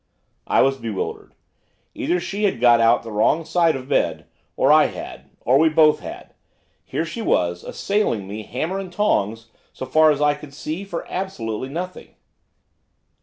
I 0.47 0.63
was 0.63 0.77
bewildered. 0.77 1.35
Either 1.93 2.19
she 2.19 2.45
had 2.45 2.59
got 2.59 2.79
out 2.81 2.97
of 3.01 3.03
the 3.03 3.11
wrong 3.11 3.45
side 3.45 3.75
of 3.75 3.87
bed, 3.87 4.25
or 4.57 4.71
I 4.71 4.85
had, 4.85 5.29
or 5.41 5.59
we 5.59 5.69
both 5.69 5.99
had. 5.99 6.33
Here 6.83 7.05
she 7.05 7.21
was, 7.21 7.63
assailing 7.63 8.27
me, 8.27 8.41
hammer 8.41 8.79
and 8.79 8.91
tongs, 8.91 9.49
so 9.71 9.85
far 9.85 10.09
as 10.09 10.19
I 10.19 10.33
could 10.33 10.55
see, 10.55 10.83
for 10.85 11.05
absolutely 11.07 11.69
nothing. 11.69 12.15